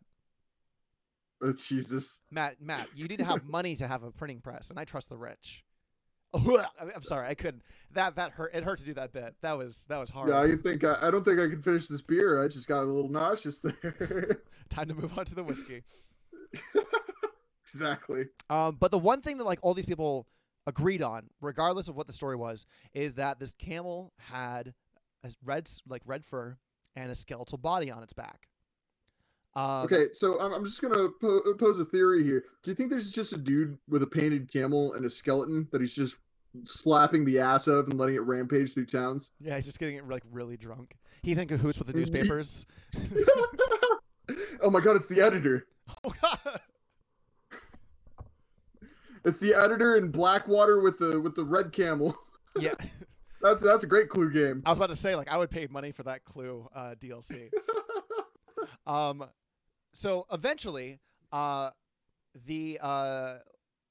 [1.42, 2.22] Oh, Jesus.
[2.32, 5.10] Matt, Matt, you need to have money to have a printing press, and I trust
[5.10, 5.64] the rich.
[6.80, 7.64] I'm sorry, I couldn't.
[7.94, 8.54] That that hurt.
[8.54, 9.36] It hurt to do that bit.
[9.42, 10.30] That was that was hard.
[10.30, 12.44] Yeah, I think I, I don't think I can finish this beer.
[12.44, 14.42] I just got a little nauseous there.
[14.70, 15.84] Time to move on to the whiskey.
[17.64, 18.26] exactly.
[18.50, 20.28] Um, but the one thing that like all these people
[20.68, 24.74] agreed on, regardless of what the story was, is that this camel had
[25.24, 26.58] a red like red fur
[26.96, 28.48] and a skeletal body on its back.
[29.56, 32.44] Um, Okay, so I'm, I'm just gonna po- pose a theory here.
[32.62, 35.80] Do you think there's just a dude with a painted camel and a skeleton that
[35.82, 36.18] he's just
[36.64, 39.32] slapping the ass of and letting it rampage through towns?
[39.40, 40.96] Yeah, he's just getting like really drunk.
[41.22, 42.66] He's in cahoots with the newspapers.
[44.62, 45.68] oh my god, it's the editor.
[46.04, 46.62] oh god.
[49.24, 52.16] It's the editor in Blackwater with the with the red camel.
[52.58, 52.74] Yeah,
[53.42, 54.64] That's that's a great clue game.
[54.66, 57.50] I was about to say like I would pay money for that Clue uh, DLC.
[58.88, 59.26] Um,
[59.92, 61.00] so eventually,
[61.32, 61.72] uh,
[62.46, 63.36] the uh,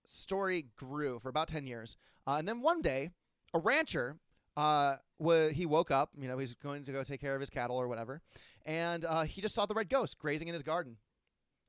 [0.04, 3.10] story grew for about ten years, uh, and then one day,
[3.52, 4.18] a rancher,
[4.56, 6.10] uh, wa he woke up.
[6.18, 8.20] You know, he's going to go take care of his cattle or whatever,
[8.64, 10.96] and uh, he just saw the red ghost grazing in his garden,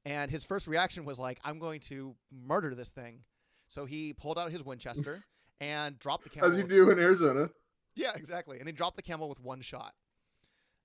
[0.06, 3.24] and his first reaction was like, "I'm going to murder this thing."
[3.67, 5.24] So he pulled out his Winchester
[5.60, 6.50] and dropped the camel.
[6.50, 7.50] As you do in Arizona.
[7.95, 8.60] Yeah, exactly.
[8.60, 9.93] And he dropped the camel with one shot.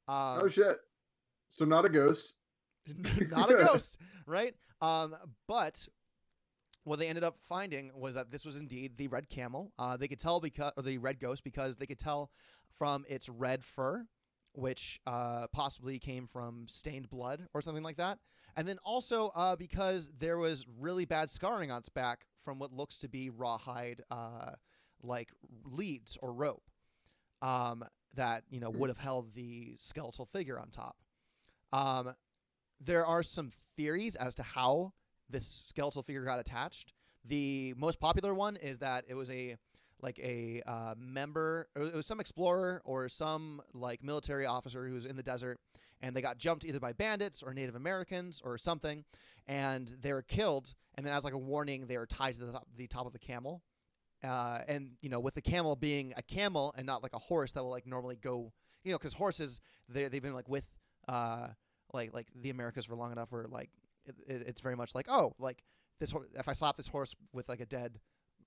[0.09, 0.77] Um, oh shit.
[1.49, 2.35] So not a ghost.
[3.31, 4.55] not a ghost, right?
[4.81, 5.15] Um,
[5.47, 5.87] but
[6.85, 9.73] what they ended up finding was that this was indeed the red camel.
[9.79, 12.31] Uh, they could tell because, or the red ghost, because they could tell
[12.77, 14.07] from its red fur,
[14.53, 18.19] which uh, possibly came from stained blood or something like that.
[18.57, 22.73] And then also uh, because there was really bad scarring on its back from what
[22.73, 24.53] looks to be rawhide, uh,
[25.03, 25.31] like
[25.65, 26.65] leads or rope,
[27.43, 30.97] um, that you know would have held the skeletal figure on top.
[31.73, 32.15] Um,
[32.81, 34.93] there are some theories as to how
[35.31, 36.93] this skeletal figure got attached.
[37.25, 39.57] The most popular one is that it was a
[40.03, 45.07] like a uh, member, it was some explorer or some like military officer who was
[45.07, 45.59] in the desert,
[46.01, 49.05] and they got jumped either by bandits or Native Americans or something,
[49.47, 50.75] and they were killed.
[50.95, 53.13] And then as like a warning, they were tied to the top, the top of
[53.13, 53.63] the camel.
[54.23, 57.53] Uh, and you know, with the camel being a camel and not like a horse
[57.53, 58.53] that will like normally go,
[58.85, 60.67] you know, because horses they they've been like with
[61.09, 61.49] uh
[61.93, 63.71] like like the Americas for long enough where like
[64.11, 65.63] it, it, it's very much like oh like
[65.99, 67.99] this if I slap this horse with like a dead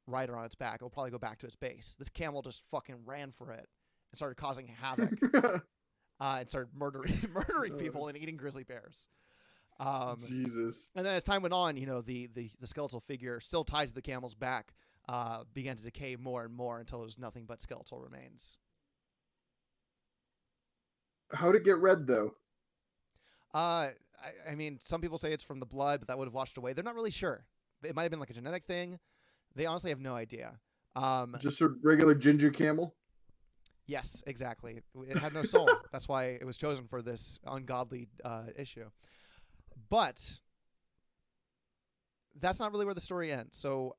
[0.08, 1.95] rider on its back it'll probably go back to its base.
[1.97, 3.67] This camel just fucking ran for it
[4.12, 9.08] and started causing havoc uh, and started murdering murdering people and eating grizzly bears.
[9.80, 10.91] Um, Jesus.
[10.95, 13.88] and then as time went on, you know, the, the, the skeletal figure still tied
[13.88, 14.73] to the camel's back
[15.10, 18.60] uh, began to decay more and more until it was nothing but skeletal remains.
[21.34, 22.36] How'd it get red though?
[23.53, 23.89] Uh,
[24.47, 26.57] I, I mean, some people say it's from the blood, but that would have washed
[26.57, 26.73] away.
[26.73, 27.45] They're not really sure.
[27.83, 28.99] It might have been like a genetic thing.
[29.55, 30.59] They honestly have no idea.
[30.95, 32.95] Um, Just a regular ginger camel?
[33.85, 34.81] yes, exactly.
[35.07, 35.69] It had no soul.
[35.91, 38.85] That's why it was chosen for this ungodly uh, issue.
[39.89, 40.39] But
[42.39, 43.57] that's not really where the story ends.
[43.57, 43.95] So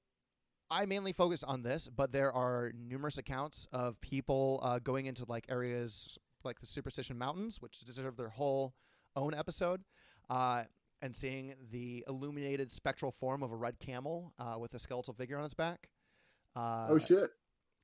[0.71, 5.25] I mainly focused on this, but there are numerous accounts of people uh, going into
[5.29, 8.75] like areas like the Superstition Mountains, which deserve their whole
[9.17, 9.83] own episode,
[10.31, 10.65] uh,
[11.03, 15.39] and seeing the illuminated spectral form of a red camel uh, with a skeletal figure
[15.39, 15.91] on its back.
[16.57, 17.31] Uh, oh shit.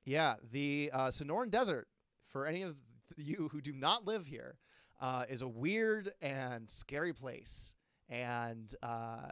[0.04, 1.88] yeah, the uh, Sonoran Desert,
[2.28, 2.76] for any of
[3.16, 4.56] you who do not live here,
[5.00, 7.74] uh, is a weird and scary place.
[8.08, 9.28] And, uh,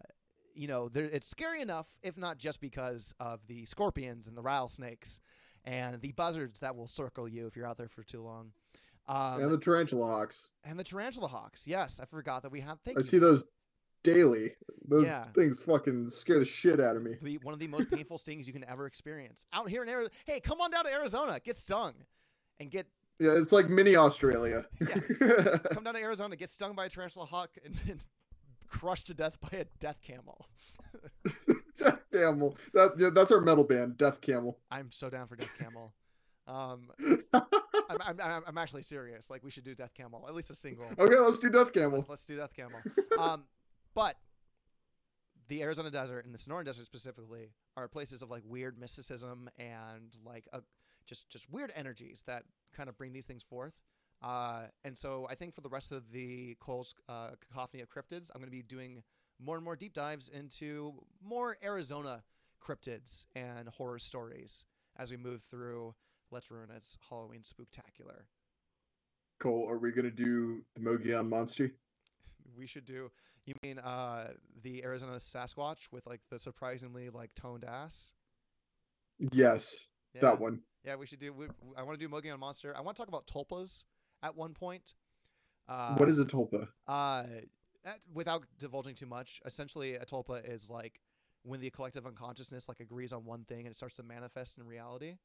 [0.55, 4.43] you know, there, it's scary enough, if not just because of the scorpions and the
[4.43, 5.21] rattlesnakes
[5.65, 8.53] and the buzzards that will circle you if you're out there for too long.
[9.09, 10.51] Um, and the tarantula hawks.
[10.64, 11.66] and the tarantula hawks.
[11.66, 12.77] Yes, I forgot that we had.
[12.85, 13.05] Thank I you.
[13.07, 13.42] see those
[14.03, 14.51] daily.
[14.87, 15.25] Those Yeah.
[15.35, 17.16] things fucking scare the shit out of me.
[17.23, 20.14] the one of the most painful stings you can ever experience out here in Arizona.
[20.27, 21.94] Hey, come on down to Arizona, get stung,
[22.61, 22.87] and get
[23.18, 24.66] Yeah, it's like mini Australia.
[25.73, 28.07] come down to Arizona, get stung by a tarantula hawk, and, and
[28.68, 30.47] crushed to death by a death camel.
[31.79, 32.57] Death Camel.
[32.75, 34.59] That, yeah, that's our metal band, Death Camel.
[34.71, 35.94] I'm so down for death camel.
[36.49, 36.91] Um,
[37.35, 39.29] I'm, I'm, I'm, actually serious.
[39.29, 40.87] Like we should do death camel, at least a single.
[40.99, 41.99] okay, let's do Death Camel.
[41.99, 42.81] Let's, let's do death camel.
[43.19, 43.45] Um,
[43.95, 44.15] but
[45.49, 50.17] the Arizona desert and the Sonoran desert specifically are places of like weird mysticism and
[50.25, 50.61] like a,
[51.05, 53.83] just just weird energies that kind of bring these things forth.
[54.23, 58.31] Uh, and so I think for the rest of the Cole's uh, cacophony of cryptids,
[58.33, 59.03] I'm going to be doing
[59.41, 62.23] more and more deep dives into more Arizona
[62.65, 64.65] cryptids and horror stories
[64.97, 65.95] as we move through
[66.31, 68.23] Let's Ruin It's Halloween Spooktacular.
[69.41, 71.73] Cole, are we gonna do the Mogollon Monster?
[72.57, 73.11] We should do.
[73.45, 74.29] You mean uh,
[74.62, 78.12] the Arizona Sasquatch with like the surprisingly like toned ass?
[79.33, 80.23] Yes, Yeah.
[80.23, 80.61] that one.
[80.83, 81.33] Yeah, we should do.
[81.33, 82.75] We, I want to do Mogollon Monster.
[82.77, 83.85] I want to talk about tulpas
[84.23, 84.95] at one point.
[85.69, 86.69] Uh, what is a tulpa?
[86.88, 87.25] Uh,
[87.85, 91.01] at, without divulging too much, essentially a tulpa is like
[91.43, 94.64] when the collective unconsciousness like agrees on one thing and it starts to manifest in
[94.67, 95.17] reality.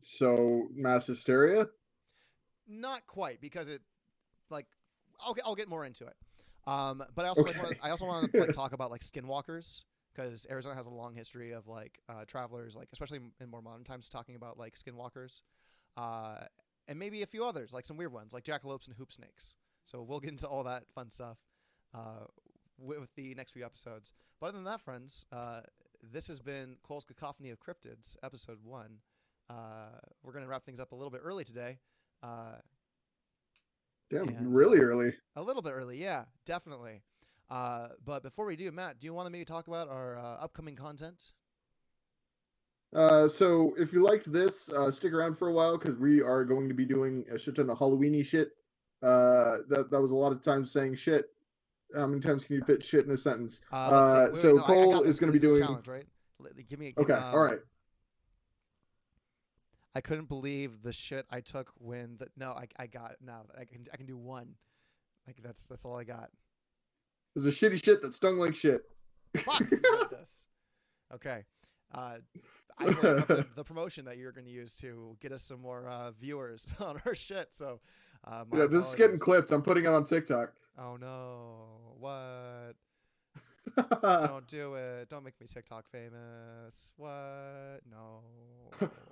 [0.00, 1.68] So mass hysteria.
[2.66, 3.82] Not quite because it
[4.50, 4.66] like
[5.20, 6.14] I'll get I'll get more into it.
[6.66, 7.58] Um, but I also Okay.
[7.58, 11.14] wanna, I also want to like talk about like skinwalkers because Arizona has a long
[11.14, 15.42] history of like uh, travelers, like especially in- more modern times, talking about like skinwalkers,
[15.96, 16.44] uh,
[16.86, 19.56] and maybe a few others, like some weird ones, like jackalopes and hoop snakes.
[19.84, 21.38] So we'll get into all that fun stuff
[21.94, 22.26] uh,
[22.78, 24.12] wi- with the next few episodes.
[24.40, 25.62] But other than that, friends, uh,
[26.12, 28.98] this has been Cole's Cacophony of Cryptids, episode one.
[29.52, 31.78] Uh, we're gonna wrap things up a little bit early today.
[32.22, 32.54] Uh,
[34.10, 35.12] really uh, early.
[35.36, 37.02] a little bit early, yeah, definitely.
[37.50, 40.36] Uh, but before we do, Matt, do you want to maybe talk about our uh,
[40.40, 41.32] upcoming content?
[42.94, 46.44] Uh, so if you liked this, uh, stick around for a while because we are
[46.44, 48.50] going to be doing a shit ton of Halloweeny shit.
[49.02, 51.26] Uh, that that was a lot of times saying shit.
[51.94, 53.60] How many times can you fit shit in a sentence?
[53.72, 53.76] Uh.
[53.76, 55.88] Uh, Wait, so wait, no, I- I Cole is gonna be This a doing- challenge,
[55.88, 56.06] right?
[56.68, 56.92] Give me.
[56.92, 57.58] give- Okay, um, all right.
[59.94, 63.42] I couldn't believe the shit I took when the no, I, I got it now.
[63.58, 64.54] I can I can do one.
[65.26, 66.30] Like that's that's all I got.
[67.34, 68.82] There's a shitty shit that stung like shit.
[69.38, 69.62] Fuck
[70.10, 70.46] this.
[71.14, 71.44] Okay.
[71.94, 72.18] Uh,
[72.78, 76.10] I the, the promotion that you're going to use to get us some more uh,
[76.12, 77.52] viewers on our shit.
[77.52, 77.80] So,
[78.26, 79.52] uh, Yeah, this is getting clipped.
[79.52, 80.52] I'm putting it on TikTok.
[80.78, 81.94] Oh no!
[81.98, 82.76] What?
[84.02, 85.08] Don't do it!
[85.08, 86.92] Don't make me TikTok famous.
[86.96, 87.80] What?
[87.90, 88.22] No.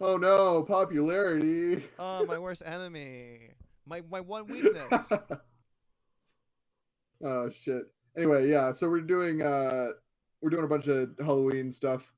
[0.01, 1.85] oh no, popularity.
[1.99, 3.51] Oh, my worst enemy.
[3.87, 5.13] My my one weakness.
[7.25, 7.85] oh shit.
[8.17, 9.89] Anyway, yeah, so we're doing uh
[10.43, 12.13] we're doing a bunch of Halloween stuff.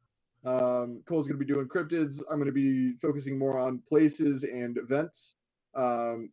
[0.45, 2.21] Um Cole's gonna be doing cryptids.
[2.31, 5.35] I'm gonna be focusing more on places and events.
[5.75, 6.31] Um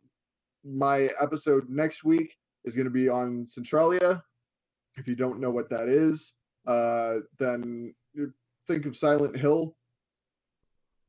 [0.64, 4.24] my episode next week is gonna be on Centralia.
[4.96, 6.34] If you don't know what that is,
[6.66, 7.94] uh then
[8.66, 9.74] think of Silent Hill.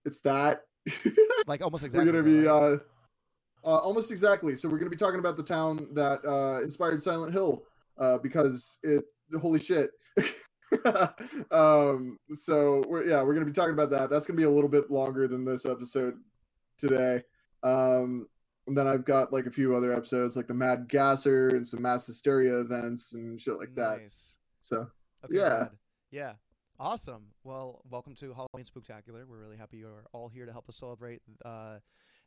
[0.06, 0.62] It's that.
[1.48, 2.12] like almost exactly.
[2.12, 2.78] we're gonna be uh,
[3.64, 7.32] uh almost exactly so we're gonna be talking about the town that uh inspired silent
[7.32, 7.64] hill
[8.00, 9.04] uh because it
[9.40, 9.92] holy shit
[11.52, 14.70] um so we're yeah we're gonna be talking about that that's gonna be a little
[14.70, 16.16] bit longer than this episode
[16.80, 17.22] today
[17.62, 18.28] um
[18.68, 21.82] and then i've got like a few other episodes like the mad gasser and some
[21.82, 24.00] mass hysteria events and shit like that
[24.60, 24.88] so
[25.24, 25.54] Okay, Yeah.
[25.60, 25.70] rad.
[26.10, 26.34] Yeah.
[26.80, 27.28] Awesome.
[27.44, 29.24] Well, welcome to Halloween Spooktacular.
[29.28, 31.78] We're really happy you are all here to help us celebrate uh,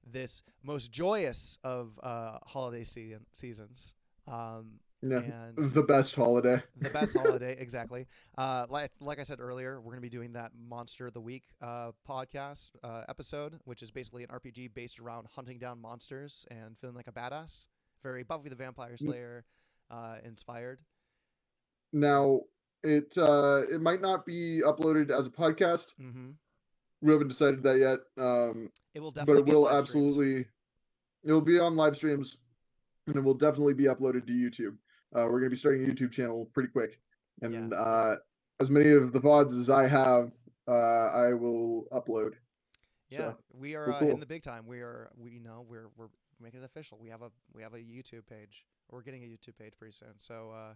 [0.06, 3.94] this most joyous of uh, holiday season seasons.
[4.28, 4.78] Um,
[5.10, 5.18] yeah
[5.56, 8.06] and the best holiday the best holiday, exactly.
[8.36, 11.20] Uh, like like I said earlier, we're going to be doing that Monster of the
[11.20, 16.44] Week uh, podcast uh, episode, which is basically an RPG based around hunting down monsters
[16.50, 17.66] and feeling like a badass.
[18.02, 19.44] Very Buffy the Vampire Slayer
[19.90, 20.80] uh, inspired.
[21.92, 22.40] now
[22.82, 26.30] it uh it might not be uploaded as a podcast hmm
[27.00, 30.12] we haven't decided that yet um It will definitely, but it will live streams.
[30.12, 30.46] absolutely
[31.24, 32.38] it'll be on live streams
[33.06, 34.76] and it will definitely be uploaded to youtube
[35.14, 36.98] uh, we're going to be starting a youtube channel pretty quick
[37.42, 38.16] and uh,
[38.60, 40.32] as many of the vods as i have
[40.68, 40.72] uh,
[41.26, 42.32] i will upload
[43.10, 44.66] Yeah, So, we are cool, uh, in the big time.
[44.66, 46.08] We are, we you know, we're we're
[46.40, 46.98] making it official.
[46.98, 48.64] We have a we have a YouTube page.
[48.90, 50.14] We're getting a YouTube page pretty soon.
[50.18, 50.74] So uh,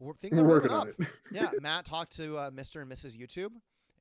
[0.00, 0.82] we're, things we're are working up.
[0.82, 0.96] on it
[1.30, 2.82] yeah, Matt talked to uh, Mr.
[2.82, 3.16] and Mrs.
[3.16, 3.52] YouTube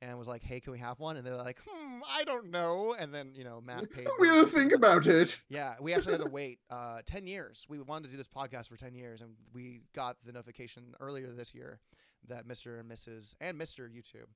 [0.02, 2.96] and was like, "Hey, can we have one?" And they're like, "Hmm, I don't know."
[2.98, 4.08] And then you know, Matt paid.
[4.20, 7.66] we had to think about it Yeah, we actually had to wait uh, 10 years.
[7.70, 11.28] We wanted to do this podcast for 10 years, and we got the notification earlier
[11.32, 11.80] this year
[12.28, 12.80] that Mr.
[12.80, 13.36] and Mrs.
[13.42, 13.90] and Mr.
[13.90, 14.28] YouTube,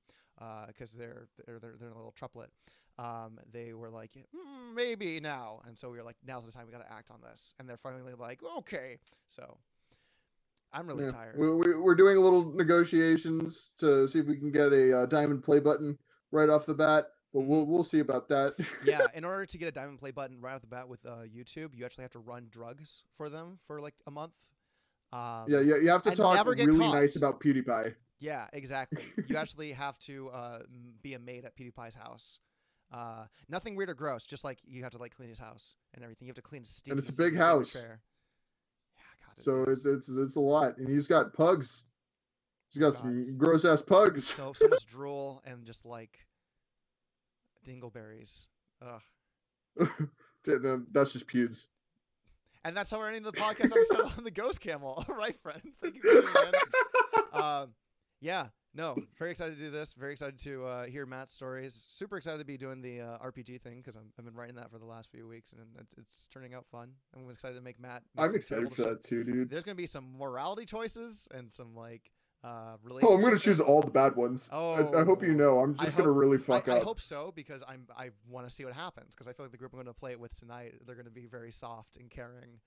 [0.66, 2.50] because they're, they're, they're, they're a little triplet,
[2.98, 5.60] um, they were like, "Hmm, maybe now.
[5.66, 7.54] And so we were like, now's the time we got to act on this.
[7.58, 8.98] And they're finally like, okay.
[9.28, 9.58] So
[10.76, 11.10] I'm really Yeah.
[11.10, 11.38] tired.
[11.38, 15.06] we, we, we're doing a little negotiations to see if we can get a uh,
[15.06, 15.98] diamond play button
[16.32, 19.68] right off the bat but we'll we'll see about that yeah, in order to get
[19.68, 22.18] a diamond play button right off the bat with uh, YouTube, you actually have to
[22.18, 24.34] run drugs for them for like a month.
[25.12, 26.94] Um, yeah, yeah you have to talk never get really caught.
[26.94, 29.02] nice about pewdiepie Yeah, exactly.
[29.26, 30.58] you actually have to uh,
[31.02, 32.40] be a maid at PewDiePie's house.
[32.92, 34.26] Uh, nothing weird or gross.
[34.26, 36.26] Just like you have to like clean his house and everything.
[36.26, 36.92] You have to clean his steam.
[36.92, 37.72] And it's a big house.
[37.72, 38.00] Chair.
[39.36, 39.58] Yeah, God.
[39.58, 41.84] it So it's it's it's a lot, and he's got pugs.
[42.70, 42.96] He's got God.
[42.96, 44.26] some gross ass pugs.
[44.26, 46.26] so so much drool and just like
[47.66, 48.46] dingleberries.
[48.82, 49.00] Ugh.
[50.92, 51.66] That's just pewds.
[52.64, 55.04] And that's how we're ending the podcast episode on the ghost camel.
[55.08, 55.78] All right, friends.
[55.80, 56.52] Thank you for tuning
[57.34, 57.40] in.
[57.40, 57.74] um,
[58.20, 59.94] yeah, no, very excited to do this.
[59.94, 61.86] Very excited to uh, hear Matt's stories.
[61.88, 64.78] Super excited to be doing the uh, RPG thing because I've been writing that for
[64.78, 66.90] the last few weeks and it's, it's turning out fun.
[67.16, 68.02] I'm excited to make Matt.
[68.14, 69.50] make I'm excited for that too, dude.
[69.50, 72.10] There's gonna be some morality choices and some like
[72.44, 74.48] uh, Oh, I'm gonna choose all the bad ones.
[74.52, 75.58] I, I hope you Oh, know.
[75.58, 76.82] I'm just gonna really fuck I up.
[76.82, 79.52] I hope so because I'm I want to see what happens because I feel like
[79.52, 81.96] the group I'm going to play it with tonight they're going to be very soft
[81.96, 82.60] and caring.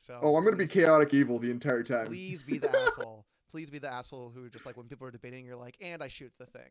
[0.00, 2.06] So Oh, I'm gonna be chaotic evil the entire time.
[2.06, 3.24] Please be the asshole.
[3.50, 6.08] Please be the asshole who just like when people are debating, you're like, and I
[6.08, 6.70] shoot the thing,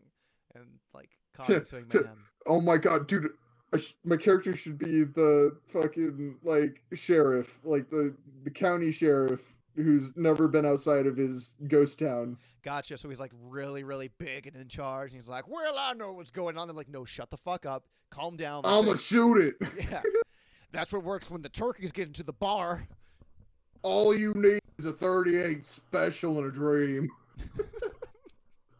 [0.56, 2.26] and like cause ensuing mayhem.
[2.48, 3.30] Oh my god, dude!
[3.72, 9.42] I sh- my character should be the fucking like sheriff, like the the county sheriff
[9.76, 12.38] who's never been outside of his ghost town.
[12.64, 12.98] Gotcha.
[12.98, 16.14] So he's like really, really big and in charge, and he's like, "Well, I know
[16.14, 19.38] what's going on." They're like, "No, shut the fuck up, calm down." I'm gonna shoot
[19.38, 19.56] it.
[19.62, 20.02] it." yeah,
[20.72, 22.88] that's what works when the turkeys get into the bar.
[23.82, 27.10] All you need is a 38 special and a dream.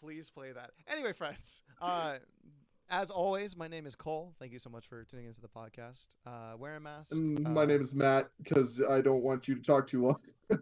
[0.00, 0.70] Please play that.
[0.88, 1.62] Anyway, friends.
[1.80, 2.14] Uh,
[2.88, 4.34] as always, my name is Cole.
[4.38, 6.08] Thank you so much for tuning into the podcast.
[6.26, 7.12] Uh, wear a mask.
[7.12, 10.20] And uh, my name is Matt because I don't want you to talk too long.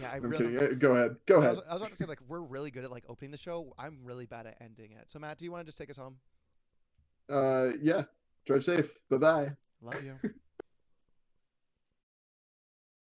[0.00, 0.56] Yeah, I I'm really.
[0.56, 0.78] kidding.
[0.78, 1.16] Go ahead.
[1.26, 1.50] Go I ahead.
[1.56, 3.74] was, I was about to say like we're really good at like opening the show.
[3.76, 5.10] I'm really bad at ending it.
[5.10, 6.14] So Matt, do you want to just take us home?
[7.28, 8.02] Uh, yeah.
[8.46, 8.88] Drive safe.
[9.10, 9.50] Bye bye.
[9.82, 10.14] Love you.